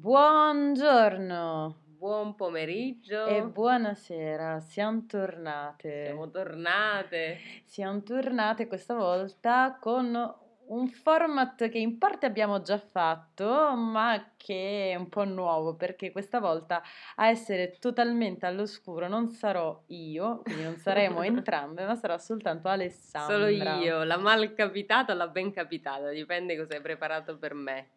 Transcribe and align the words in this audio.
Buongiorno 0.00 1.76
Buon 1.98 2.34
pomeriggio. 2.34 3.26
e 3.26 3.42
buonasera, 3.42 4.58
siamo 4.60 5.04
tornate. 5.04 6.06
Siamo 6.06 6.30
tornate. 6.30 7.38
Siamo 7.66 8.02
tornate 8.02 8.66
questa 8.66 8.94
volta 8.94 9.76
con 9.78 10.34
un 10.68 10.88
format 10.88 11.68
che 11.68 11.76
in 11.76 11.98
parte 11.98 12.24
abbiamo 12.24 12.62
già 12.62 12.78
fatto, 12.78 13.76
ma 13.76 14.32
che 14.38 14.92
è 14.92 14.94
un 14.94 15.10
po' 15.10 15.24
nuovo 15.24 15.74
perché 15.74 16.12
questa 16.12 16.40
volta 16.40 16.82
a 17.16 17.28
essere 17.28 17.76
totalmente 17.78 18.46
all'oscuro 18.46 19.06
non 19.06 19.28
sarò 19.28 19.82
io, 19.88 20.40
quindi 20.44 20.62
non 20.62 20.76
saremo 20.78 21.20
entrambe, 21.24 21.84
ma 21.84 21.94
sarà 21.94 22.16
soltanto 22.16 22.68
Alessandra. 22.68 23.34
Solo 23.34 23.48
io, 23.48 24.02
la 24.04 24.16
mal 24.16 24.54
capitata 24.54 25.12
o 25.12 25.16
la 25.16 25.28
ben 25.28 25.52
capitata, 25.52 26.08
dipende 26.08 26.56
cosa 26.56 26.72
hai 26.72 26.80
preparato 26.80 27.36
per 27.36 27.52
me. 27.52 27.90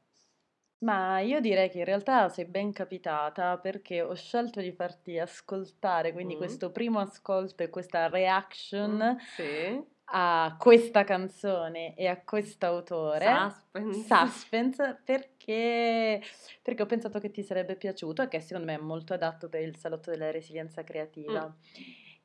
Ma 0.84 1.20
io 1.20 1.40
direi 1.40 1.70
che 1.70 1.80
in 1.80 1.86
realtà 1.86 2.28
sei 2.30 2.46
ben 2.46 2.74
capitata 2.74 3.58
perché 3.58 4.02
ho 4.02 4.14
scelto 4.16 4.60
di 4.60 4.72
farti 4.72 5.18
ascoltare, 5.18 6.12
quindi 6.12 6.36
Mm. 6.36 6.38
questo 6.38 6.72
primo 6.72 7.00
ascolto 7.00 7.64
e 7.64 7.70
questa 7.70 8.08
reaction 8.10 9.16
Mm, 9.16 9.18
Sì. 9.36 9.82
a 10.06 10.56
questa 10.60 11.04
canzone 11.06 11.96
e 11.96 12.08
a 12.08 12.20
quest'autore. 12.22 13.26
Suspense. 13.50 14.04
Suspense 14.04 15.02
perché, 15.06 16.22
perché 16.62 16.82
ho 16.82 16.86
pensato 16.86 17.20
che 17.20 17.32
ti 17.32 17.44
sarebbe 17.44 17.76
piaciuto 17.78 18.22
e 18.24 18.28
che 18.28 18.42
secondo 18.42 18.68
me 18.70 18.78
è 18.78 18.82
molto 18.82 19.14
adatto 19.14 19.48
per 19.48 19.62
il 19.62 19.78
salotto 19.78 20.12
della 20.12 20.32
resilienza 20.32 20.84
creativa. 20.84 21.48
Mm. 21.48 21.82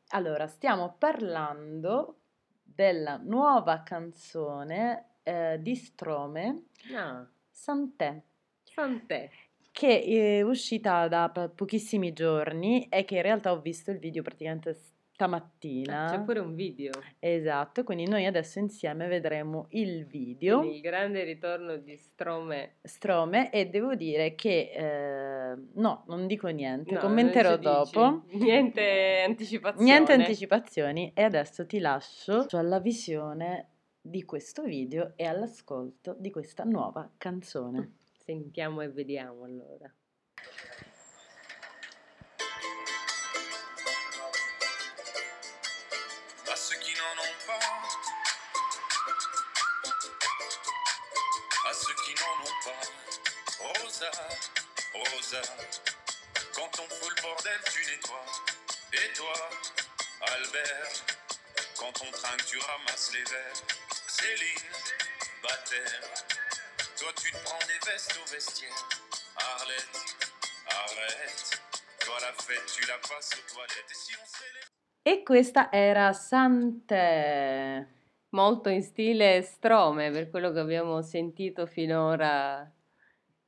Allora, 0.09 0.47
stiamo 0.49 0.97
parlando 0.99 2.17
della 2.63 3.19
nuova 3.23 3.83
canzone 3.85 5.11
eh, 5.23 5.59
di 5.61 5.75
Strome, 5.77 6.65
Ah, 6.95 7.27
Sant'è 7.51 8.21
Sant'è. 8.79 9.29
che 9.73 10.03
è 10.03 10.43
uscita 10.43 11.09
da 11.09 11.31
po- 11.33 11.49
pochissimi 11.51 12.13
giorni 12.13 12.87
e 12.89 13.05
che 13.05 13.17
in 13.17 13.23
realtà 13.23 13.51
ho 13.53 13.61
visto 13.61 13.91
il 13.91 13.99
video 13.99 14.23
praticamente 14.23 14.73
stamattina. 14.73 16.09
C'è 16.11 16.21
pure 16.23 16.39
un 16.39 16.55
video. 16.55 16.93
Esatto, 17.19 17.83
quindi 17.83 18.09
noi 18.09 18.25
adesso 18.25 18.61
insieme 18.61 19.09
vedremo 19.09 19.67
il 19.71 20.07
video 20.07 20.59
Quindi 20.61 20.77
il 20.77 20.83
grande 20.83 21.25
ritorno 21.25 21.77
di 21.77 21.97
Strome. 21.97 22.77
Strome 22.83 23.51
e 23.51 23.67
devo 23.67 23.97
dire 23.97 24.37
che 24.37 24.71
eh, 24.73 25.57
no, 25.75 26.05
non 26.07 26.29
dico 26.29 26.47
niente, 26.47 26.95
No, 26.95 27.01
commenterò 27.01 27.55
ci 27.55 27.59
dici. 27.59 27.73
dopo. 27.73 28.23
Niente 28.31 29.25
anticipazione. 29.27 29.85
Niente 29.85 30.13
anticipazioni 30.13 31.11
e 31.15 31.23
adesso 31.23 31.67
ti 31.67 31.81
lascio 31.81 32.47
alla 32.53 32.79
visione 32.79 33.71
di 34.01 34.25
questo 34.25 34.63
video 34.63 35.13
e 35.17 35.25
all'ascolto 35.25 36.15
di 36.19 36.31
questa 36.31 36.63
nuova 36.63 37.11
canzone. 37.19 37.95
Sentiamo 38.29 38.83
e 38.83 38.89
vediamo 38.89 39.45
allora. 39.45 39.91
à 46.47 46.57
ceux 46.57 46.77
qui 46.77 46.93
n'en 46.93 47.23
ont 47.23 47.39
pas, 47.47 47.59
à 51.69 51.73
ceux 51.73 51.95
qui 52.05 52.15
n'en 52.21 52.37
ont 52.45 52.59
pas. 52.65 52.85
Rosa, 53.81 54.11
Rosa, 54.93 55.43
quand 56.55 56.81
on 56.81 56.89
fout 56.89 57.11
le 57.17 57.23
bordel, 57.23 57.61
tu 57.73 57.81
nettoies. 57.87 58.27
Et 58.93 59.13
toi, 59.15 59.51
Albert, 60.21 61.05
quand 61.79 62.03
on 62.03 62.11
trinque, 62.11 62.45
tu 62.45 62.59
ramasses 62.59 63.11
les 63.15 63.25
verres. 63.25 63.63
Céline, 64.07 64.73
Bataire, 65.43 66.28
toi 66.99 67.13
tu 67.15 67.31
te 67.31 67.39
prends 67.45 67.67
des 67.67 67.79
vestes 67.87 68.19
au 68.21 68.31
vestiaire. 68.33 68.71
Arlette, 69.37 69.99
arrête, 70.67 71.61
toi 72.05 72.15
la 72.21 72.33
fête, 72.43 72.67
tu 72.75 72.87
la 72.89 72.99
passes 72.99 73.31
aux 73.39 73.55
toilettes. 73.55 73.91
Et 73.91 73.95
si 73.95 74.15
on 74.21 74.27
célèbre 74.27 74.69
E 75.05 75.23
questa 75.23 75.71
era 75.73 76.13
Sant'è. 76.13 77.87
Molto 78.31 78.69
in 78.69 78.83
stile 78.83 79.41
Strome, 79.43 80.11
per 80.11 80.29
quello 80.29 80.53
che 80.53 80.59
abbiamo 80.59 81.01
sentito 81.03 81.67
finora. 81.67 82.71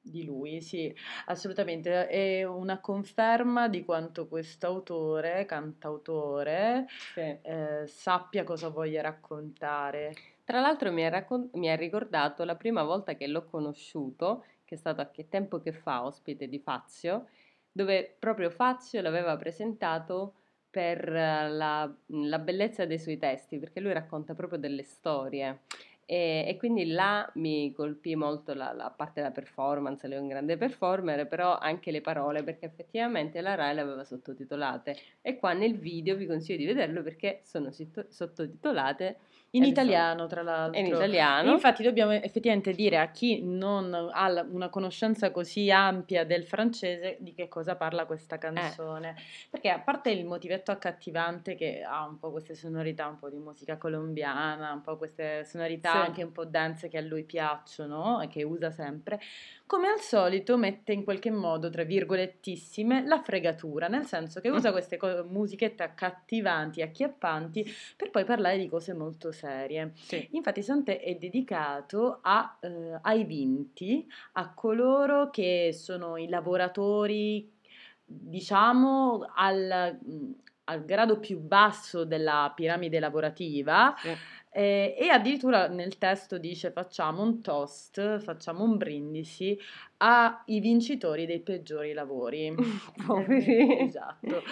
Di 0.02 0.24
lui, 0.24 0.62
sì, 0.62 0.94
assolutamente. 1.26 2.06
È 2.06 2.42
una 2.44 2.80
conferma 2.80 3.68
di 3.68 3.84
quanto 3.84 4.26
questo 4.28 4.66
autore, 4.66 5.44
cantautore, 5.44 6.86
Sì. 7.12 7.20
eh, 7.20 7.84
sappia 7.86 8.42
cosa 8.44 8.68
voglia 8.68 9.02
raccontare. 9.02 10.14
Tra 10.50 10.58
l'altro 10.58 10.90
mi 10.90 11.06
ha, 11.06 11.08
raccon- 11.08 11.50
mi 11.52 11.70
ha 11.70 11.76
ricordato 11.76 12.42
la 12.42 12.56
prima 12.56 12.82
volta 12.82 13.14
che 13.14 13.28
l'ho 13.28 13.44
conosciuto, 13.44 14.44
che 14.64 14.74
è 14.74 14.78
stato 14.78 15.00
a 15.00 15.08
che 15.08 15.28
tempo 15.28 15.60
che 15.60 15.70
fa 15.70 16.04
ospite 16.04 16.48
di 16.48 16.58
Fazio, 16.58 17.28
dove 17.70 18.16
proprio 18.18 18.50
Fazio 18.50 19.00
l'aveva 19.00 19.36
presentato 19.36 20.34
per 20.68 21.08
eh, 21.08 21.48
la, 21.50 21.88
la 22.06 22.38
bellezza 22.40 22.84
dei 22.84 22.98
suoi 22.98 23.16
testi, 23.16 23.60
perché 23.60 23.78
lui 23.78 23.92
racconta 23.92 24.34
proprio 24.34 24.58
delle 24.58 24.82
storie. 24.82 25.60
E, 26.04 26.44
e 26.48 26.56
quindi 26.56 26.84
là 26.86 27.30
mi 27.34 27.72
colpì 27.72 28.16
molto 28.16 28.52
la, 28.52 28.72
la 28.72 28.90
parte 28.90 29.20
della 29.20 29.32
performance, 29.32 30.08
lui 30.08 30.16
è 30.16 30.18
un 30.18 30.26
grande 30.26 30.56
performer, 30.56 31.28
però 31.28 31.58
anche 31.58 31.92
le 31.92 32.00
parole, 32.00 32.42
perché 32.42 32.66
effettivamente 32.66 33.40
la 33.40 33.54
Rai 33.54 33.76
le 33.76 33.82
aveva 33.82 34.02
sottotitolate. 34.02 34.96
E 35.22 35.36
qua 35.36 35.52
nel 35.52 35.78
video 35.78 36.16
vi 36.16 36.26
consiglio 36.26 36.58
di 36.58 36.66
vederlo 36.66 37.04
perché 37.04 37.38
sono 37.44 37.70
sitto- 37.70 38.06
sottotitolate 38.08 39.18
In 39.52 39.64
Eh, 39.64 39.66
italiano, 39.66 40.28
tra 40.28 40.42
l'altro. 40.42 40.78
in 40.80 40.86
italiano. 40.86 41.50
infatti 41.50 41.82
dobbiamo 41.82 42.12
effettivamente 42.12 42.72
dire 42.72 42.98
a 42.98 43.10
chi 43.10 43.42
non 43.42 43.92
ha 43.92 44.46
una 44.48 44.68
conoscenza 44.68 45.32
così 45.32 45.72
ampia 45.72 46.24
del 46.24 46.44
francese 46.44 47.16
di 47.18 47.34
che 47.34 47.48
cosa 47.48 47.74
parla 47.74 48.04
questa 48.06 48.38
canzone. 48.38 49.16
Perché 49.50 49.70
a 49.70 49.80
parte 49.80 50.10
il 50.10 50.24
motivetto 50.24 50.70
accattivante 50.70 51.56
che 51.56 51.82
ha 51.82 52.06
un 52.06 52.18
po' 52.20 52.30
queste 52.30 52.54
sonorità, 52.54 53.08
un 53.08 53.18
po' 53.18 53.28
di 53.28 53.38
musica 53.38 53.76
colombiana, 53.76 54.70
un 54.72 54.82
po' 54.82 54.96
queste 54.96 55.44
sonorità 55.44 55.90
Sì. 55.90 55.96
anche 55.96 56.22
un 56.22 56.30
po' 56.30 56.44
dense 56.44 56.86
che 56.88 56.98
a 56.98 57.02
lui 57.02 57.24
piacciono 57.24 58.20
e 58.20 58.28
che 58.28 58.44
usa 58.44 58.70
sempre, 58.70 59.18
come 59.66 59.88
al 59.88 59.98
solito 60.00 60.56
mette 60.58 60.92
in 60.92 61.02
qualche 61.02 61.30
modo, 61.32 61.70
tra 61.70 61.82
virgolettissime, 61.82 63.04
la 63.04 63.20
fregatura, 63.20 63.88
nel 63.88 64.06
senso 64.06 64.40
che 64.40 64.48
Mm. 64.50 64.54
usa 64.54 64.70
queste 64.70 64.96
co- 64.96 65.24
musichette 65.28 65.82
accattivanti, 65.82 66.82
acchiappanti, 66.82 67.66
per 67.96 68.10
poi 68.10 68.24
parlare 68.24 68.56
di 68.56 68.68
cose 68.68 68.92
molto 68.94 69.32
serie. 69.40 69.92
Sì. 69.94 70.28
Infatti 70.32 70.62
Sante 70.62 71.00
è 71.00 71.14
dedicato 71.16 72.20
a, 72.22 72.58
eh, 72.60 72.98
ai 73.02 73.24
vinti, 73.24 74.06
a 74.32 74.52
coloro 74.54 75.30
che 75.30 75.70
sono 75.72 76.16
i 76.16 76.28
lavoratori, 76.28 77.50
diciamo, 78.04 79.26
al, 79.34 79.98
mh, 80.04 80.30
al 80.64 80.84
grado 80.84 81.18
più 81.18 81.38
basso 81.40 82.04
della 82.04 82.52
piramide 82.54 83.00
lavorativa. 83.00 83.94
Sì. 83.96 84.16
Eh, 84.52 84.96
e 84.98 85.08
addirittura 85.08 85.68
nel 85.68 85.96
testo 85.96 86.36
dice 86.36 86.72
facciamo 86.72 87.22
un 87.22 87.40
toast, 87.40 88.18
facciamo 88.18 88.64
un 88.64 88.76
brindisi 88.76 89.56
ai 89.98 90.58
vincitori 90.60 91.26
dei 91.26 91.40
peggiori 91.40 91.92
lavori. 91.92 92.52
Poveri. 93.06 93.80
Esatto. 93.80 94.42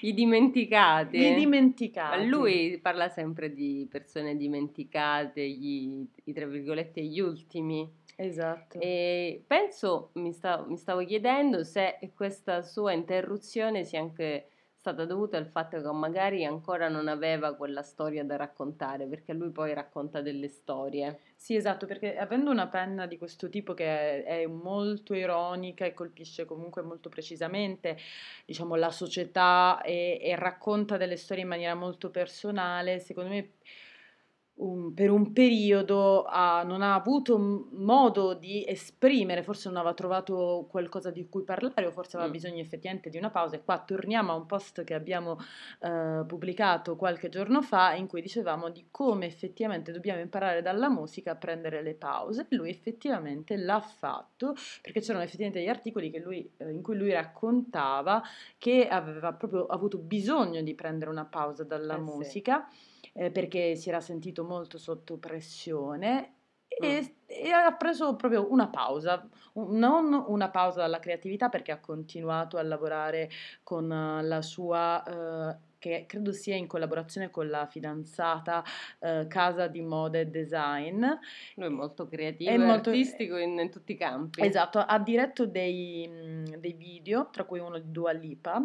I 0.00 0.12
dimenticati. 0.12 1.16
I 1.16 1.30
Ma 1.30 1.36
dimenticati. 1.36 2.26
lui 2.26 2.78
parla 2.82 3.08
sempre 3.08 3.52
di 3.52 3.86
persone 3.90 4.36
dimenticate, 4.36 5.48
gli, 5.48 6.04
i 6.24 6.32
tra 6.32 6.46
virgolette 6.46 7.02
gli 7.02 7.20
ultimi. 7.20 7.88
Esatto. 8.16 8.78
E 8.80 9.42
penso, 9.46 10.10
mi, 10.14 10.32
sta- 10.32 10.64
mi 10.66 10.76
stavo 10.76 11.04
chiedendo 11.04 11.64
se 11.64 11.98
questa 12.14 12.62
sua 12.62 12.92
interruzione 12.92 13.84
sia 13.84 14.00
anche 14.00 14.48
stata 14.86 15.04
dovuta 15.04 15.36
al 15.36 15.48
fatto 15.48 15.80
che 15.80 15.92
magari 15.92 16.44
ancora 16.44 16.88
non 16.88 17.08
aveva 17.08 17.56
quella 17.56 17.82
storia 17.82 18.24
da 18.24 18.36
raccontare, 18.36 19.06
perché 19.06 19.32
lui 19.32 19.50
poi 19.50 19.74
racconta 19.74 20.20
delle 20.20 20.46
storie. 20.46 21.18
Sì, 21.34 21.56
esatto, 21.56 21.86
perché 21.86 22.16
avendo 22.16 22.52
una 22.52 22.68
penna 22.68 23.06
di 23.06 23.18
questo 23.18 23.48
tipo 23.48 23.74
che 23.74 24.22
è, 24.22 24.46
molto 24.46 25.14
ironica 25.14 25.84
e 25.84 25.92
colpisce 25.92 26.44
comunque 26.44 26.82
molto 26.82 27.08
precisamente, 27.08 27.96
diciamo, 28.44 28.76
la 28.76 28.92
società 28.92 29.80
e, 29.82 30.20
e 30.22 30.36
racconta 30.36 30.96
delle 30.96 31.16
storie 31.16 31.42
in 31.42 31.48
maniera 31.48 31.74
molto 31.74 32.10
personale, 32.10 33.00
secondo 33.00 33.30
me 33.30 33.50
un- 34.58 34.94
per 34.94 35.10
un 35.10 35.32
periodo 35.32 36.24
ha- 36.24 36.62
non 36.62 36.80
ha 36.80 36.94
avuto 36.94 37.36
modo 37.72 38.32
di 38.34 38.64
esprimere, 38.66 39.42
forse 39.42 39.68
non 39.68 39.76
aveva 39.76 39.92
trovato 39.94 40.66
qualcosa 40.70 41.10
di 41.10 41.28
cui 41.28 41.42
parlare 41.42 41.84
o 41.86 41.90
forse 41.90 42.16
aveva 42.16 42.30
Mm. 42.30 42.34
bisogno 42.34 42.60
effettivamente 42.60 43.10
di 43.10 43.18
una 43.18 43.28
pausa. 43.30 43.56
E 43.56 43.62
qua 43.64 43.78
torniamo 43.80 44.32
a 44.32 44.34
un 44.36 44.46
post 44.46 44.82
che 44.84 44.94
abbiamo 44.94 45.38
eh, 45.80 46.24
pubblicato 46.26 46.96
qualche 46.96 47.28
giorno 47.28 47.60
fa 47.60 47.94
in 47.94 48.06
cui 48.06 48.22
dicevamo 48.22 48.70
di 48.70 48.86
come 48.90 49.26
effettivamente 49.26 49.92
dobbiamo 49.92 50.20
imparare 50.20 50.62
dalla 50.62 50.88
musica 50.88 51.32
a 51.32 51.36
prendere 51.36 51.82
le 51.82 51.94
pause. 51.94 52.46
Lui 52.50 52.70
effettivamente 52.70 53.56
l'ha 53.56 53.80
fatto 53.80 54.54
perché 54.80 55.00
c'erano 55.00 55.22
effettivamente 55.24 55.58
degli 55.60 55.68
articoli 55.68 56.10
lui, 56.22 56.50
eh, 56.56 56.70
in 56.70 56.80
cui 56.82 56.96
lui 56.96 57.12
raccontava 57.12 58.22
che 58.56 58.88
aveva 58.88 59.32
proprio 59.34 59.66
avuto 59.66 59.98
bisogno 59.98 60.62
di 60.62 60.74
prendere 60.74 61.10
una 61.10 61.26
pausa 61.26 61.62
dalla 61.62 61.94
Eh 61.94 61.98
sì. 61.98 62.02
musica 62.02 62.68
eh, 63.18 63.30
perché 63.30 63.76
si 63.76 63.88
era 63.88 64.00
sentito 64.00 64.44
molto 64.46 64.78
sotto 64.78 65.18
pressione 65.18 66.36
e, 66.68 67.14
e 67.26 67.50
ha 67.50 67.72
preso 67.72 68.16
proprio 68.16 68.50
una 68.50 68.68
pausa, 68.68 69.26
non 69.54 70.24
una 70.28 70.50
pausa 70.50 70.80
dalla 70.80 70.98
creatività 70.98 71.48
perché 71.48 71.72
ha 71.72 71.80
continuato 71.80 72.58
a 72.58 72.62
lavorare 72.62 73.30
con 73.62 73.88
la 73.88 74.42
sua 74.42 75.02
eh, 75.02 75.56
che 75.78 76.04
credo 76.06 76.32
sia 76.32 76.56
in 76.56 76.66
collaborazione 76.66 77.30
con 77.30 77.48
la 77.48 77.66
fidanzata 77.66 78.64
eh, 78.98 79.26
casa 79.28 79.68
di 79.68 79.80
moda 79.82 80.18
e 80.18 80.26
design. 80.26 81.04
Lui 81.54 81.66
è 81.66 81.68
molto 81.68 82.06
creativo 82.06 82.50
È 82.50 82.54
e 82.54 82.58
molto- 82.58 82.90
artistico 82.90 83.36
in, 83.36 83.58
in 83.58 83.70
tutti 83.70 83.92
i 83.92 83.96
campi. 83.96 84.44
Esatto, 84.44 84.78
ha 84.78 84.98
diretto 84.98 85.46
dei, 85.46 86.42
dei 86.58 86.72
video, 86.72 87.28
tra 87.30 87.44
cui 87.44 87.60
uno 87.60 87.78
di 87.78 87.90
Dua 87.90 88.12
Lipa, 88.12 88.60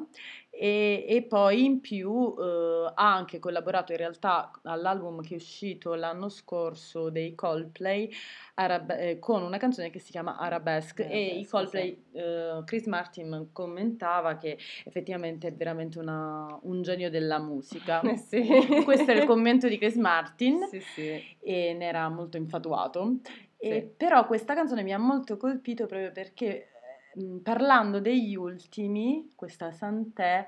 e, 0.63 1.05
e 1.07 1.23
poi 1.23 1.65
in 1.65 1.79
più 1.81 2.35
eh, 2.37 2.91
ha 2.93 3.15
anche 3.15 3.39
collaborato 3.39 3.93
in 3.93 3.97
realtà 3.97 4.51
all'album 4.65 5.21
che 5.23 5.33
è 5.33 5.37
uscito 5.37 5.95
l'anno 5.95 6.29
scorso 6.29 7.09
dei 7.09 7.33
Coldplay 7.33 8.07
Arab- 8.53 8.91
eh, 8.95 9.17
con 9.17 9.41
una 9.41 9.57
canzone 9.57 9.89
che 9.89 9.97
si 9.97 10.11
chiama 10.11 10.37
Arabesque 10.37 11.09
e 11.09 11.19
i 11.19 11.29
Arabesque, 11.29 11.49
Coldplay, 11.49 12.03
eh, 12.11 12.61
Chris 12.65 12.85
Martin 12.85 13.49
commentava 13.51 14.37
che 14.37 14.59
effettivamente 14.85 15.47
è 15.47 15.53
veramente 15.53 15.97
una- 15.97 16.55
un 16.61 16.83
genio 16.83 17.09
della 17.09 17.39
musica. 17.39 18.01
Sì. 18.21 18.45
Questo 18.83 19.09
è 19.09 19.15
il 19.15 19.25
commento 19.25 19.67
di 19.67 19.79
Chris 19.79 19.95
Martin 19.95 20.67
Sì, 20.69 20.79
sì. 20.79 21.37
e 21.39 21.73
ne 21.73 21.85
era 21.87 22.07
molto 22.09 22.37
infatuato. 22.37 23.15
E 23.57 23.79
Sì. 23.79 23.93
Però 23.97 24.27
questa 24.27 24.53
canzone 24.53 24.83
mi 24.83 24.93
ha 24.93 24.99
molto 24.99 25.37
colpito 25.37 25.87
proprio 25.87 26.11
perché 26.11 26.67
mh, 27.15 27.37
parlando 27.37 27.99
degli 27.99 28.35
ultimi, 28.35 29.29
questa 29.35 29.71
Sant'è, 29.71 30.45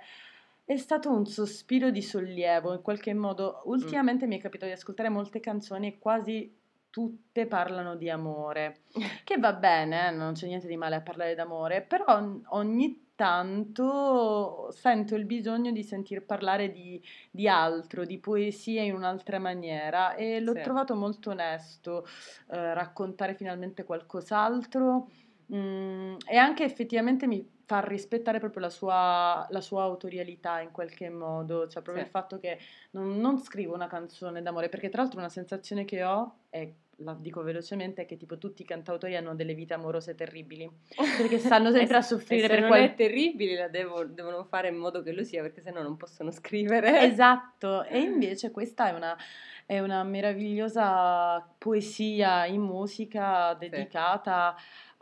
è 0.66 0.78
stato 0.78 1.10
un 1.12 1.26
sospiro 1.26 1.90
di 1.92 2.02
sollievo. 2.02 2.74
In 2.74 2.82
qualche 2.82 3.14
modo, 3.14 3.62
ultimamente 3.66 4.28
mi 4.28 4.38
è 4.38 4.42
capitato 4.42 4.68
di 4.72 4.78
ascoltare 4.78 5.10
molte 5.10 5.40
canzoni 5.40 5.88
e 5.88 6.00
quasi 6.00 6.56
tutte 6.90 7.48
parlano 7.48 7.96
di 7.96 8.10
amore. 8.10 8.82
Che 9.24 9.38
va 9.38 9.54
bene, 9.54 10.08
eh, 10.10 10.12
non 10.12 10.34
c'è 10.34 10.48
niente 10.48 10.68
di 10.68 10.78
male 10.78 10.96
a 10.96 11.02
parlare 11.02 11.34
d'amore, 11.36 11.82
però 11.82 12.22
ogni 12.50 13.02
tanto 13.16 14.70
sento 14.72 15.16
il 15.16 15.26
bisogno 15.26 15.72
di 15.72 15.84
sentir 15.84 16.24
parlare 16.26 16.72
di, 16.72 17.02
di 17.32 17.48
altro, 17.48 18.06
di 18.06 18.20
poesia 18.20 18.82
in 18.84 18.94
un'altra 18.94 19.40
maniera 19.40 20.16
e 20.16 20.40
l'ho 20.40 20.54
Sì. 20.54 20.62
trovato 20.62 20.96
molto 20.96 21.30
onesto 21.32 22.06
eh, 22.50 22.74
raccontare 22.74 23.36
finalmente 23.36 23.84
qualcos'altro 23.84 25.08
mm, 25.54 26.16
e 26.28 26.38
anche 26.38 26.64
effettivamente 26.64 27.26
mi 27.28 27.48
fa 27.66 27.80
rispettare 27.80 28.40
proprio 28.40 28.62
la 28.62 28.70
sua, 28.70 29.48
la 29.50 29.62
sua 29.62 29.84
autorialità 29.84 30.60
in 30.60 30.72
qualche 30.72 31.10
modo, 31.10 31.68
cioè 31.68 31.82
proprio 31.82 31.98
Sì. 31.98 32.02
il 32.04 32.08
fatto 32.10 32.40
che 32.40 32.60
non, 32.92 33.18
non 33.20 33.40
scrivo 33.40 33.74
una 33.74 33.88
canzone 33.88 34.42
d'amore, 34.42 34.70
perché 34.70 34.90
tra 34.90 35.02
l'altro 35.02 35.20
una 35.20 35.30
sensazione 35.30 35.86
che 35.86 36.04
ho 36.04 36.36
è 36.50 36.72
la 36.98 37.16
dico 37.20 37.42
velocemente, 37.42 38.04
è 38.04 38.06
che 38.06 38.18
tipo 38.18 38.38
tutti 38.38 38.62
i 38.62 38.66
cantautori 38.66 39.16
hanno 39.16 39.34
delle 39.34 39.56
vite 39.56 39.74
amorose 39.74 40.14
terribili, 40.14 40.70
perché 41.18 41.40
stanno 41.40 41.72
sempre 41.72 41.96
E 41.96 42.00
a 42.00 42.02
soffrire 42.02 42.48
per 42.48 42.60
non 42.60 42.68
qual- 42.70 42.82
è 42.82 42.94
terribile, 42.94 43.58
la 43.58 43.68
devo- 43.68 44.06
devono 44.06 44.44
fare 44.44 44.68
in 44.68 44.76
modo 44.76 45.02
che 45.02 45.12
lo 45.12 45.24
sia, 45.24 45.42
perché 45.42 45.62
sennò 45.62 45.82
non 45.82 45.98
possono 45.98 46.30
scrivere. 46.32 47.02
Esatto, 47.02 47.84
e 47.86 48.00
invece 48.00 48.52
questa 48.52 48.90
è 48.90 48.94
una, 48.94 49.18
è 49.66 49.80
una 49.80 50.04
meravigliosa 50.04 51.46
poesia 51.58 52.46
in 52.46 52.62
musica 52.62 53.56
dedicata 53.56 54.56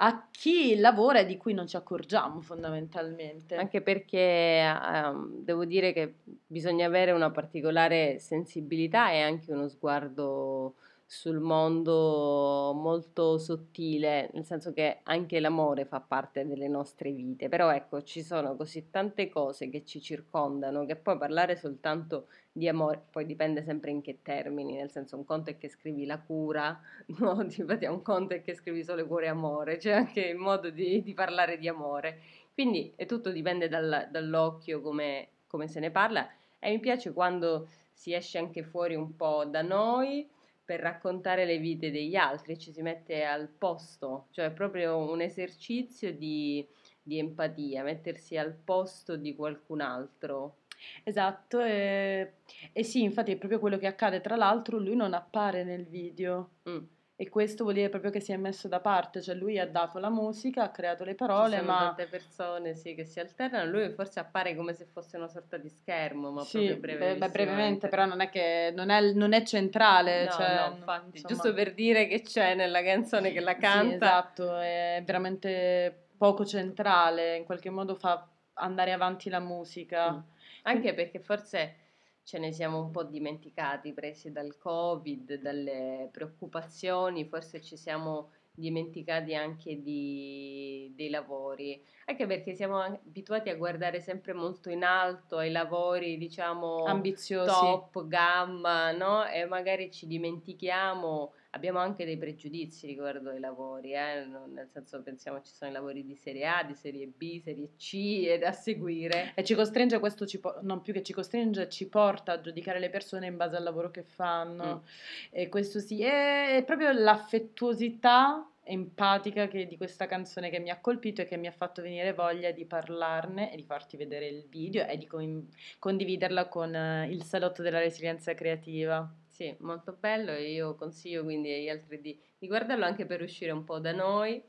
a 0.03 0.27
chi 0.31 0.75
lavora 0.77 1.19
e 1.19 1.25
di 1.25 1.37
cui 1.37 1.53
non 1.53 1.67
ci 1.67 1.75
accorgiamo 1.75 2.41
fondamentalmente. 2.41 3.55
Anche 3.55 3.81
perché 3.81 4.17
ehm, 4.59 5.43
devo 5.43 5.63
dire 5.65 5.93
che 5.93 6.15
bisogna 6.47 6.87
avere 6.87 7.11
una 7.11 7.29
particolare 7.29 8.17
sensibilità 8.17 9.11
e 9.11 9.21
anche 9.21 9.51
uno 9.51 9.67
sguardo 9.67 10.75
sul 11.11 11.41
mondo 11.41 12.71
molto 12.73 13.37
sottile, 13.37 14.29
nel 14.31 14.45
senso 14.45 14.71
che 14.71 14.99
anche 15.03 15.41
l'amore 15.41 15.83
fa 15.83 15.99
parte 15.99 16.47
delle 16.47 16.69
nostre 16.69 17.11
vite, 17.11 17.49
però 17.49 17.69
ecco, 17.69 18.01
ci 18.01 18.23
sono 18.23 18.55
così 18.55 18.89
tante 18.89 19.29
cose 19.29 19.69
che 19.69 19.83
ci 19.83 19.99
circondano 19.99 20.85
che 20.85 20.95
poi 20.95 21.17
parlare 21.17 21.57
soltanto 21.57 22.27
di 22.49 22.69
amore, 22.69 23.03
poi 23.11 23.25
dipende 23.25 23.61
sempre 23.61 23.91
in 23.91 23.99
che 23.99 24.19
termini, 24.21 24.75
nel 24.75 24.89
senso 24.89 25.17
un 25.17 25.25
conto 25.25 25.49
è 25.49 25.57
che 25.57 25.67
scrivi 25.67 26.05
la 26.05 26.17
cura, 26.17 26.79
no, 27.19 27.45
un 27.45 28.01
conto 28.01 28.33
è 28.33 28.41
che 28.41 28.55
scrivi 28.55 28.81
solo 28.81 29.05
cuore 29.05 29.25
e 29.25 29.29
amore, 29.29 29.77
c'è 29.77 29.91
anche 29.91 30.21
il 30.21 30.37
modo 30.37 30.69
di, 30.69 31.03
di 31.03 31.13
parlare 31.13 31.57
di 31.57 31.67
amore. 31.67 32.21
Quindi 32.53 32.93
e 32.95 33.05
tutto 33.05 33.31
dipende 33.31 33.67
dal- 33.67 34.07
dall'occhio 34.09 34.79
come, 34.79 35.27
come 35.47 35.67
se 35.67 35.81
ne 35.81 35.91
parla 35.91 36.25
e 36.57 36.69
mi 36.69 36.79
piace 36.79 37.11
quando 37.11 37.67
si 37.91 38.13
esce 38.13 38.37
anche 38.37 38.63
fuori 38.63 38.95
un 38.95 39.13
po' 39.17 39.43
da 39.43 39.61
noi 39.61 40.39
per 40.63 40.79
raccontare 40.79 41.45
le 41.45 41.57
vite 41.57 41.91
degli 41.91 42.15
altri, 42.15 42.57
ci 42.57 42.71
si 42.71 42.81
mette 42.81 43.23
al 43.23 43.47
posto, 43.49 44.27
cioè 44.31 44.45
è 44.45 44.51
proprio 44.51 44.97
un 44.97 45.21
esercizio 45.21 46.13
di, 46.13 46.65
di 47.01 47.17
empatia, 47.17 47.83
mettersi 47.83 48.37
al 48.37 48.53
posto 48.53 49.15
di 49.15 49.35
qualcun 49.35 49.81
altro. 49.81 50.57
Esatto, 51.03 51.59
e, 51.61 52.33
e 52.73 52.83
sì, 52.83 53.03
infatti 53.03 53.31
è 53.31 53.37
proprio 53.37 53.59
quello 53.59 53.77
che 53.77 53.87
accade. 53.87 54.21
Tra 54.21 54.35
l'altro, 54.35 54.77
lui 54.77 54.95
non 54.95 55.13
appare 55.13 55.63
nel 55.63 55.85
video 55.85 56.51
Mm. 56.69 56.83
E 57.21 57.29
questo 57.29 57.61
vuol 57.61 57.75
dire 57.75 57.89
proprio 57.89 58.09
che 58.09 58.19
si 58.19 58.31
è 58.31 58.35
messo 58.35 58.67
da 58.67 58.79
parte, 58.79 59.21
cioè 59.21 59.35
lui 59.35 59.59
ha 59.59 59.67
dato 59.67 59.99
la 59.99 60.09
musica, 60.09 60.63
ha 60.63 60.69
creato 60.71 61.03
le 61.03 61.11
Ci 61.11 61.17
parole, 61.17 61.57
sono 61.57 61.67
ma 61.67 61.77
tante 61.93 62.07
persone 62.07 62.73
sì, 62.73 62.95
che 62.95 63.05
si 63.05 63.19
alternano, 63.19 63.69
lui 63.69 63.91
forse 63.91 64.19
appare 64.19 64.55
come 64.55 64.73
se 64.73 64.87
fosse 64.91 65.17
una 65.17 65.27
sorta 65.27 65.57
di 65.57 65.69
schermo, 65.69 66.31
ma 66.31 66.41
sì, 66.41 66.65
proprio 66.65 66.73
beh, 66.73 66.79
brevemente. 66.79 67.29
brevemente, 67.29 67.87
però 67.89 68.05
non 68.07 68.21
è 68.21 68.29
che 68.29 68.73
non 68.75 68.89
è, 68.89 69.11
non 69.13 69.33
è 69.33 69.43
centrale, 69.43 70.23
No, 70.23 70.31
cioè, 70.31 70.55
no, 70.55 70.75
infatti, 70.77 71.05
insomma. 71.17 71.33
giusto 71.35 71.53
per 71.53 71.75
dire 71.75 72.07
che 72.07 72.21
c'è 72.23 72.55
nella 72.55 72.81
canzone 72.81 73.31
che 73.31 73.39
la 73.39 73.53
Sì, 73.53 73.59
canta. 73.59 73.93
esatto, 73.93 74.57
è 74.57 75.03
veramente 75.05 76.07
poco 76.17 76.43
centrale, 76.43 77.35
in 77.35 77.43
qualche 77.43 77.69
modo 77.69 77.93
fa 77.93 78.27
andare 78.53 78.93
avanti 78.93 79.29
la 79.29 79.39
musica. 79.39 80.11
Mm. 80.11 80.19
Anche 80.63 80.95
perché 80.95 81.19
forse 81.19 81.75
ce 82.23 82.37
ne 82.39 82.51
siamo 82.51 82.79
un 82.79 82.91
po' 82.91 83.03
dimenticati, 83.03 83.93
presi 83.93 84.31
dal 84.31 84.57
Covid, 84.57 85.35
dalle 85.41 86.09
preoccupazioni, 86.11 87.25
forse 87.25 87.61
ci 87.61 87.77
siamo 87.77 88.31
dimenticati 88.53 89.33
anche 89.33 89.81
di- 89.81 90.91
dei 90.95 91.09
lavori, 91.09 91.81
anche 92.05 92.27
perché 92.27 92.53
siamo 92.53 92.79
abituati 92.79 93.49
a 93.49 93.55
guardare 93.55 94.01
sempre 94.01 94.33
molto 94.33 94.69
in 94.69 94.83
alto 94.83 95.37
ai 95.37 95.51
lavori, 95.51 96.17
diciamo, 96.17 96.83
Ambiziosi. 96.83 97.47
top, 97.49 98.05
gamma, 98.07 98.91
no? 98.91 99.25
E 99.25 99.45
magari 99.45 99.89
ci 99.91 100.05
dimentichiamo, 100.05 101.33
abbiamo 101.51 101.79
anche 101.79 102.05
dei 102.05 102.17
pregiudizi 102.17 102.87
riguardo 102.87 103.29
ai 103.29 103.39
lavori, 103.39 103.93
eh? 103.93 104.25
Nel 104.25 104.69
senso 104.71 105.01
pensiamo 105.01 105.41
ci 105.41 105.51
sono 105.51 105.69
i 105.71 105.73
lavori 105.73 106.05
di 106.05 106.15
serie 106.15 106.47
A, 106.47 106.63
di 106.63 106.73
serie 106.73 107.07
B, 107.07 107.41
serie 107.41 107.71
C 107.77 108.25
ed 108.27 108.43
a 108.43 108.51
seguire. 108.51 109.31
E 109.35 109.43
ci 109.43 109.55
costringe, 109.55 109.99
questo 109.99 110.25
ci 110.25 110.39
po- 110.39 110.59
non 110.61 110.81
più 110.81 110.93
che 110.93 111.03
ci 111.03 111.13
costringe, 111.13 111.69
ci 111.69 111.87
porta 111.87 112.33
a 112.33 112.41
giudicare 112.41 112.79
le 112.79 112.89
persone 112.89 113.27
in 113.27 113.37
base 113.37 113.55
al 113.55 113.63
lavoro 113.63 113.91
che 113.91 114.03
fanno. 114.03 114.83
E 115.29 115.49
questo 115.49 115.79
sì, 115.79 116.03
è 116.03 116.63
proprio 116.65 116.91
l'affettuosità 116.91 118.50
empatica 118.63 119.47
che- 119.47 119.67
di 119.67 119.77
questa 119.77 120.05
canzone 120.05 120.49
che 120.49 120.59
mi 120.59 120.69
ha 120.69 120.79
colpito 120.79 121.21
e 121.21 121.25
che 121.25 121.37
mi 121.37 121.47
ha 121.47 121.51
fatto 121.51 121.81
venire 121.81 122.13
voglia 122.13 122.51
di 122.51 122.65
parlarne 122.65 123.51
e 123.51 123.55
di 123.55 123.63
farti 123.63 123.97
vedere 123.97 124.27
il 124.27 124.45
video 124.47 124.85
e 124.87 124.97
di 124.97 125.07
con- 125.07 125.47
condividerla 125.79 126.47
con 126.47 126.73
eh, 126.75 127.07
il 127.09 127.23
salotto 127.23 127.61
della 127.61 127.79
resilienza 127.79 128.33
creativa. 128.33 129.11
Sì, 129.27 129.55
molto 129.59 129.95
bello 129.99 130.31
e 130.31 130.51
io 130.51 130.75
consiglio 130.75 131.23
quindi 131.23 131.51
agli 131.51 131.69
altri 131.69 131.99
di, 132.01 132.19
di 132.37 132.47
guardarlo 132.47 132.85
anche 132.85 133.05
per 133.05 133.21
uscire 133.21 133.51
un 133.51 133.63
po' 133.63 133.79
da 133.79 133.91
noi 133.91 134.41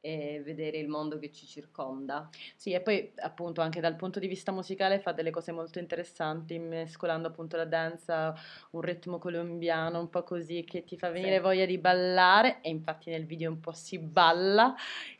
e 0.00 0.40
vedere 0.44 0.78
il 0.78 0.88
mondo 0.88 1.18
che 1.18 1.30
ci 1.32 1.46
circonda. 1.46 2.28
Sì, 2.56 2.72
e 2.72 2.80
poi 2.80 3.12
appunto 3.16 3.60
anche 3.60 3.80
dal 3.80 3.96
punto 3.96 4.18
di 4.18 4.26
vista 4.26 4.52
musicale 4.52 4.98
fa 5.00 5.12
delle 5.12 5.30
cose 5.30 5.52
molto 5.52 5.78
interessanti, 5.78 6.58
mescolando 6.58 7.28
appunto 7.28 7.56
la 7.56 7.64
danza, 7.64 8.34
un 8.70 8.80
ritmo 8.80 9.18
colombiano, 9.18 9.98
un 10.00 10.08
po' 10.10 10.22
così 10.22 10.64
che 10.64 10.84
ti 10.84 10.96
fa 10.96 11.10
venire 11.10 11.36
Sì. 11.36 11.42
voglia 11.42 11.66
di 11.66 11.78
ballare 11.78 12.60
e 12.62 12.70
infatti 12.70 13.10
nel 13.10 13.26
video 13.26 13.50
un 13.50 13.60
po' 13.60 13.72
si 13.72 13.98
balla. 13.98 14.74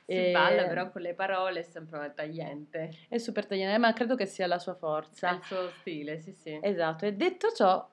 Si 0.04 0.14
e- 0.14 0.30
balla 0.32 0.66
però 0.66 0.90
con 0.90 1.02
le 1.02 1.14
parole 1.14 1.60
è 1.60 1.62
sempre 1.62 2.12
tagliente. 2.14 2.90
È 3.08 3.18
super 3.18 3.46
tagliente, 3.46 3.76
ma 3.78 3.92
credo 3.92 4.14
che 4.16 4.26
sia 4.26 4.46
la 4.46 4.58
sua 4.58 4.72
È 4.74 4.76
forza. 4.76 5.30
il 5.32 5.42
suo 5.44 5.70
stile, 5.80 6.20
sì 6.20 6.32
sì. 6.32 6.58
Esatto, 6.62 7.04
e 7.04 7.12
detto 7.14 7.52
ciò, 7.52 7.86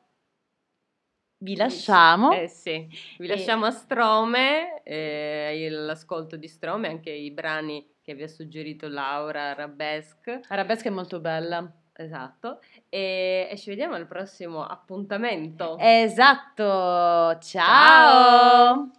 vi 1.45 1.55
lasciamo. 1.55 2.31
Eh 2.31 2.47
sì, 2.47 2.87
vi 3.19 3.25
E- 3.25 3.27
lasciamo 3.27 3.65
a 3.65 3.71
Strome, 3.71 4.81
eh, 4.83 5.67
l'ascolto 5.69 6.35
di 6.35 6.47
Strome, 6.47 6.87
anche 6.87 7.11
i 7.11 7.31
brani 7.31 7.87
che 8.01 8.15
vi 8.15 8.23
ha 8.23 8.27
suggerito 8.27 8.87
Laura 8.87 9.51
Arabesque. 9.51 10.41
Arabesca 10.47 10.89
è 10.89 10.91
molto 10.91 11.19
bella. 11.19 11.71
Esatto, 11.97 12.59
e, 12.89 13.47
e 13.49 13.57
ci 13.57 13.69
vediamo 13.69 13.93
al 13.95 14.05
prossimo 14.05 14.65
appuntamento. 14.65 15.77
Esatto, 15.79 16.63
ciao. 17.39 17.39
Ciao. 17.39 18.91